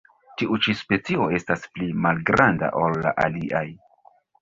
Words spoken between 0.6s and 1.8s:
ĉi specio estas